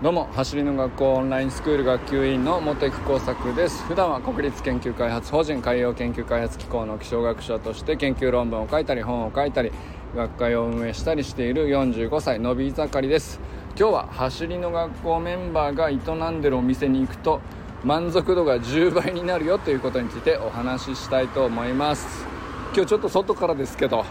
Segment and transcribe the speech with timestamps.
[0.00, 3.82] どうも走りの学校オンラインスクール学級委員の茂木耕作です。
[3.82, 9.72] 普段は国立研究開発法人海洋研究開発機構の気象学者として研究論文を書いたり本を書いたり
[10.14, 13.40] 学会を運営したりしている45歳のび盛りです。
[13.76, 17.40] 今日は走りの学校メンバーが営んでるお店に行くと
[17.82, 22.24] 満足度が10倍になるよということについてお話ししたいと思います。
[22.72, 24.04] 今日ちょっと外からですけど、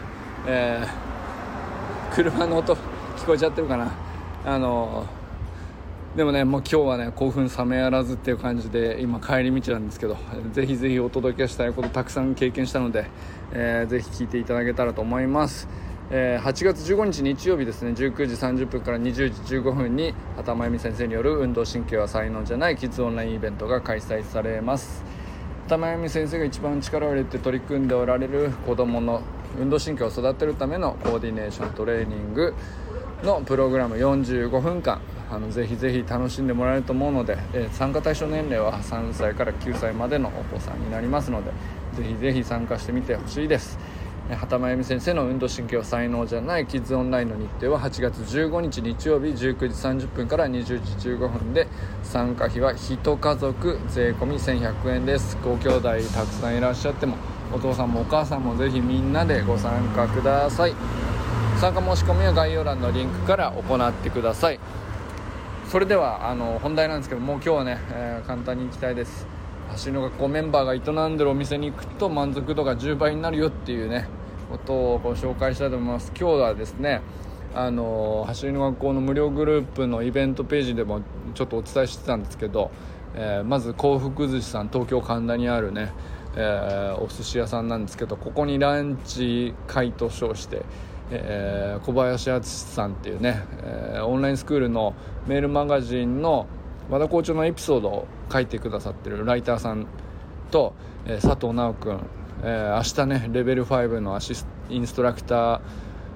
[0.47, 3.93] えー、車の音聞こえちゃってるかな？
[4.45, 5.05] あの
[6.15, 10.17] でもねもう今日はね興奮冷めやらずっていう感じで今帰り道なんですけど
[10.51, 13.05] ぜひぜひお届けしたいことたくさん経験したので、
[13.51, 15.67] えー、ぜひ聞いていただけたらと思います、
[16.09, 25.03] えー、8月15日日曜日ですね19時30分から20時15分に畑真由美先生による運動神経は才能じゃないキッズオンラインイベントが開催されます。
[25.65, 29.21] 畑真由美先生が一番力を入れて取り組んでおられる子どもの
[29.59, 32.55] 運動神経を育てるためのコーディネーショントレーニング
[33.23, 35.01] のプログラム45分間。
[35.29, 41.51] あのぜひぜひ楽しんでもらえると思うので、えー、参加対象年齢は3歳から9歳までのお子さんになりますので
[42.01, 43.77] ぜひぜひ参加してみてほしいです。
[44.29, 50.75] 畑真由美先生の運動神経は才能じゃないキッズオンラインの日程は8月15日日曜日19時30分から20時
[51.09, 51.65] 15分で
[52.03, 55.37] 参加費は1家族税込1100円です。
[55.41, 57.15] ご兄弟たくさんいらっしゃっても
[57.53, 60.73] お父さんもお母さんもぜひみんなでご参加ください。
[61.57, 64.59] 参加申し込みは概要欄のリンクから行ってください。
[65.67, 69.27] それではあの本題なんですけどもう今日はね、えー、簡単に行きたいです。
[69.69, 74.07] 走りの学校メンバーが営んでるお店に行くと満足度が10倍になるよっていうね
[74.49, 76.13] ことをご紹介したいと思います。
[76.17, 77.01] 今日はですね
[77.53, 81.01] あの走りの学校の無料グループのイベントページでも
[81.33, 82.71] ちょっとお伝えしてたんですけど、
[83.13, 85.91] えー、まず幸福寿司さん東京神田にあるね、
[86.37, 90.63] えー、お寿司屋さんなんですけどここにランチ会と称して
[91.09, 94.93] えー、小林敦さんっていうね、えー、オンラインスクールの
[95.27, 96.47] メールマガジンの
[96.89, 99.87] 和田校長のエピソードを書いてくださってるライターさん
[100.51, 100.73] と、
[101.05, 101.99] えー、佐藤直君、
[102.43, 105.61] えー、明日ねレベル5のアシスインストラクタ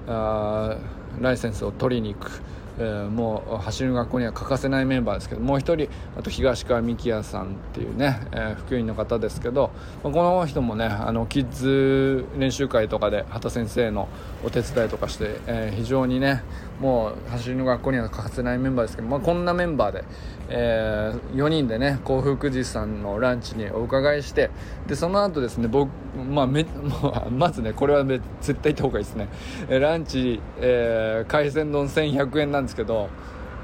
[0.06, 0.78] ー
[1.20, 2.42] ライセンスを取りに行く
[2.78, 5.88] えー、もう走る学校には欠かせないメンバーですけどもう一人
[6.18, 9.70] あと東川幹也さんっていうね、えー、福員の方ですけど、
[10.02, 14.08] この人もねあのキッズ練習会とかで畑先生の
[14.44, 16.42] お手伝いとかして、えー、非常にね
[16.80, 20.04] もう走りの学校には欠かせないメンバーですけど、まあ、こんなメンバーで、
[20.48, 24.50] えー、4人でね幸福寺さんのランチにお伺いして
[24.86, 26.66] でその後ですね僕、まあめ、
[27.30, 28.20] まずねこれは絶
[28.54, 29.28] 対行った方がいいですね。
[29.68, 33.08] ランチ、えー、海鮮丼1100円なんですけど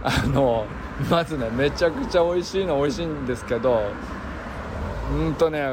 [0.02, 0.64] あの
[1.10, 3.82] まずねめちゃくちゃ美味しいの美味しいんですけど
[5.12, 5.66] うんとね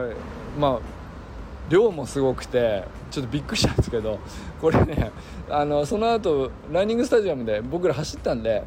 [0.60, 0.95] まあ
[1.70, 4.20] 量もすごくてちょっとびっくりしたんですけど
[4.62, 5.12] これね
[5.50, 8.64] あのその後ランニングスタジアムで僕ら走ったんで、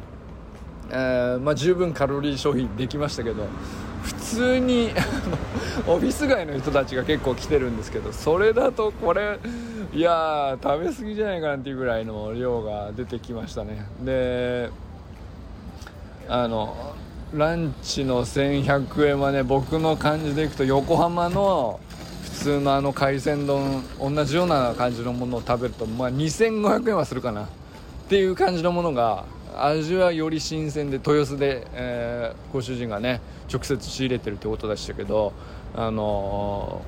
[0.89, 3.47] えー、まあ、十分カロリー消費できましたけど
[4.03, 4.91] 普通に
[5.87, 9.39] オフィス街の人たちが結構来てるんですけどそれだとこれ
[9.93, 13.85] いや食べ過ぎじゃないかなっていうぐらいの量が出てきましたね。
[14.03, 14.69] で
[16.27, 16.95] あの
[17.33, 21.79] ランチの1100円はね僕の感じでいくと横浜の
[22.39, 27.43] 通のあの海鮮丼同じような感じのものを食べると、まあ、2500円はするかな。
[27.43, 27.47] っ
[28.09, 35.33] ていう感じのものが味はより新鮮で豊洲で、えー、ご主人がね直接仕入れてるってことでしたけど
[35.75, 36.81] あの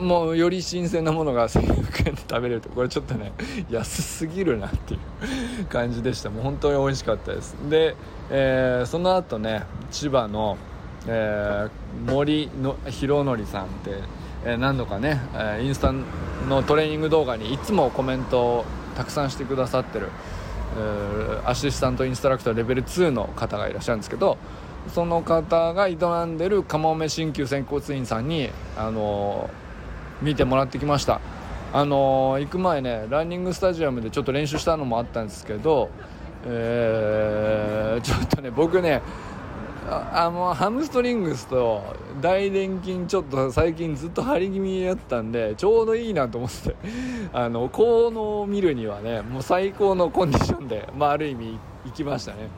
[0.00, 3.32] ー、もうより新鮮なものが1100円で食べれるとこれちょっとね
[3.70, 4.98] 安すぎるなってい
[5.60, 6.30] う感じでした。
[6.30, 7.54] もう本当に美味しかったです。
[7.68, 7.94] で、
[8.30, 10.56] えー、その後ね千葉の、
[11.06, 15.92] えー、森の弘則さんってえ何度かね、えインスタ
[16.48, 18.64] のトレーニング動画にいつもコメントを
[18.96, 20.08] たくさんしてくださってる、
[21.44, 24.38] アシスタントインストラクターレベル2の方がいらっしゃるんですけど
[24.88, 29.48] その方が営んでるかもめ鍼灸仙骨院さんに、あの、
[30.20, 31.20] 見てもらってきました。
[31.72, 35.88] あの、行く前ねランニングスタジアムでちょっと練習したのもあったんですけど、
[36.44, 39.00] えー、ちょっとね僕ね
[39.88, 41.82] あのハムストリングスと
[42.20, 46.76] 大臀筋ちょっと最近ずっと張り気味やったんでちょうどいいなと思って。
[47.34, 52.48] あの効能を見るにはねもう最高のコンディションで、まあ、ある意味行きましたね。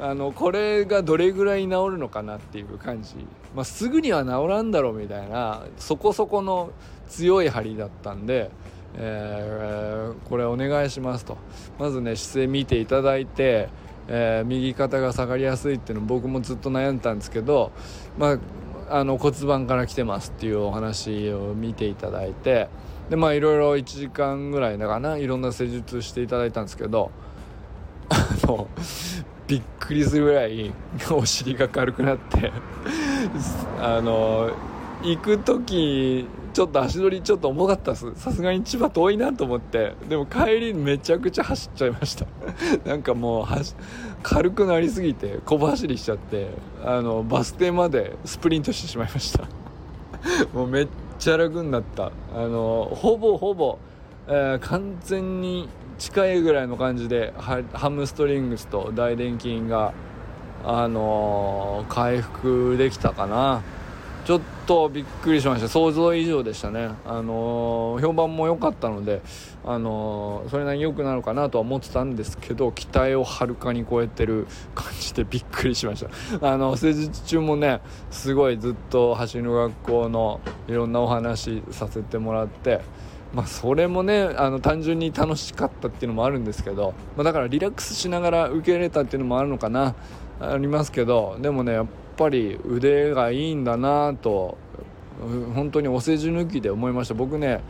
[0.00, 3.16] あのこれがどれぐらい治るのかなっていう感じ、
[3.54, 6.70] まあ、すぐには治らんだろうみたいなそこそこの
[7.08, 8.50] 強い張りだったんで、
[8.94, 11.36] えー、これお願いしますと。
[11.78, 13.68] まずね姿勢見ていただいて
[14.12, 17.70] えー、右肩が下がりやすいっていうの僕もずっと悩んでたんですけど、
[18.18, 18.38] ま
[18.88, 22.68] あ、あの骨盤から来てますっていうお話を見ていただいて
[23.08, 27.12] でまあいろいろ1時間ぐらいだかないろんな施術していただいたんですけど
[28.08, 28.66] あの
[29.46, 30.72] びっくりするぐらい
[31.12, 32.52] お尻が軽くなって
[33.80, 34.50] あの
[35.02, 38.14] 行く時ちょっと足取りちょっと重かったです。
[38.16, 39.94] さすがに千葉遠いなと思って。
[40.08, 42.26] でも帰りめちゃくちゃ走っちゃいました。
[42.84, 43.46] なんかもう
[44.22, 46.48] 軽くなりすぎて小走りしちゃって
[46.84, 49.44] あのバス停までスプリントしてしまいました。
[50.52, 50.88] もうめっ
[51.18, 52.10] ちゃ楽になった。
[52.34, 53.78] あのほぼほぼ、
[54.28, 55.68] えー、完全に
[55.98, 59.92] 近いぐらいの感じでハムストリングスと大臀筋が
[60.64, 63.62] あのー、回復できたかな。
[64.24, 65.68] ちょっとびっくりしました。
[65.68, 66.90] 想像以上でしたね。
[67.04, 69.22] あのー、評判も良かったので
[69.64, 76.04] あのー、それなりに良くなるかなとは思ってたんですけど期待をはるかに超えてる感じでびっくりしまし
[76.40, 76.52] た。
[76.52, 77.80] あの施術中もね
[78.10, 82.80] すごいずっと走る学校のいろんなお話させてもらって
[83.32, 89.94] まあ、それもねあの単純に楽しかったっていうのもあるんですけど、まあ、だからリラックスしながら受け入れたっていうのもあるのかな
[90.40, 91.80] ありますけどでもね
[92.20, 94.58] ぱり腕がいいんだなと
[95.54, 97.14] 本当にお世辞抜きで思いました。
[97.14, 97.62] 僕ね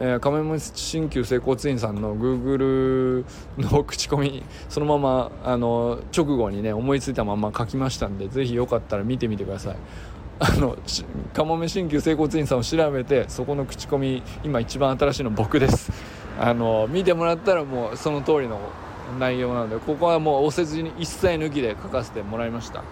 [0.00, 3.24] えー、亀虫鍼灸整骨院さんの Google
[3.58, 9.76] の口コミそのままあの直後にね思いついたまま書きましたんでぜひよかったら見てみてください。
[10.38, 10.78] あの
[11.34, 15.90] かもめ鍼灸整骨院さんを調べてそこの口コミ今一番新しいの僕です。
[16.38, 18.60] あの見てもらったらもうその通りの
[19.18, 22.84] 内容なのでここはもうお世辞に一切抜きで書かせてもらいました。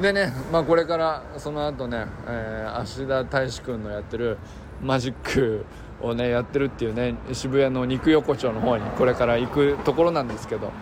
[0.00, 4.38] でね、まあ、これからその後ね、えー、芦田大志君のやってる
[4.82, 5.64] マジック
[6.00, 10.72] をねやってるっていうね渋谷の肉横丁の方にこれから行くところなんですけど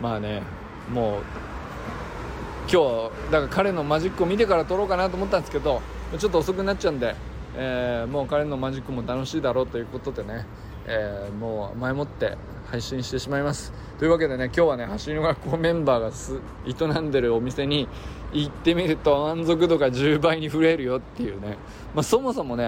[0.00, 0.42] まあね
[0.88, 1.22] もう
[2.72, 5.82] 今日だから彼のマジックを見てから撮ろうかなと思ったんですけど
[6.18, 7.16] ちょっと遅くなっちゃうんで、
[7.56, 10.46] えー、もう彼のマジックも楽しいだろうということでね、
[10.92, 12.36] えー、もう前もって
[12.68, 13.72] 配信してしまいます。
[14.00, 17.88] というわけでね今日はね走りの学校メンバーがす営んでるお店に
[18.32, 21.58] 行ってみると満足度が10倍に増えるよっていうね、
[21.94, 22.66] まあ、そもそもね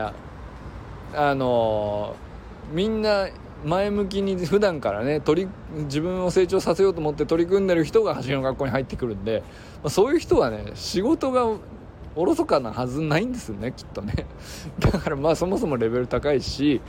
[1.15, 3.29] あのー、みんな
[3.65, 5.49] 前向きに普段からね取り
[5.85, 9.43] 自分を成長させようと思って取り組んでる人が走りの学校に入ってくるんで、
[9.83, 11.47] まあ、そういう人はね仕事が
[12.15, 14.27] おろそかなはずないんですよねきっとね。
[14.79, 16.81] だからまあそもそもレベル高いし、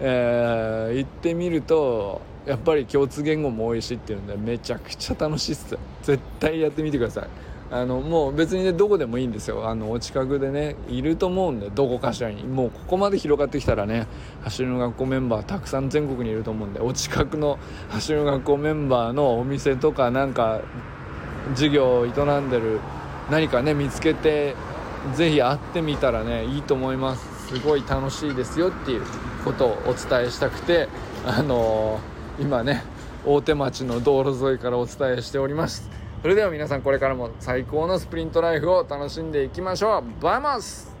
[0.00, 5.78] えー、行ってみるとやっぱり共通言語も多いしっていうんでめちゃくちゃ楽しいっす。
[6.02, 7.28] 絶対やってみてください。
[7.70, 9.68] あのもう別にねどこでもいいんですよ。
[9.68, 12.42] あのお近くでねいると思うんでどこかしらに。
[12.44, 14.06] もうここまで広がってきたらね
[14.42, 17.58] 走りの学校メンバーたくさん全国にいると思うんでお近くの
[17.90, 20.62] 走りの学校メンバーのお店とかなんか
[21.50, 22.10] 授業を営
[22.40, 22.80] んでる
[23.30, 24.54] 何かね見つけて
[25.14, 27.48] ぜひ会ってみたらねいいと思います。
[27.48, 29.02] すごい楽しいですよっていう。
[29.44, 30.88] ことをお伝えしたくて
[31.24, 32.82] あのー、今ね
[33.24, 35.90] 大手町の道路沿いからお伝えしております。
[36.22, 40.22] それでは皆さんこれからも最高のスプリントライフを楽しんでいきましょう。
[40.22, 40.97] バイマス